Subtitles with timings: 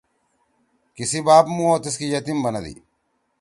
[0.95, 2.73] کسی باپ مُواو تیس کے یتیم بنّدی۔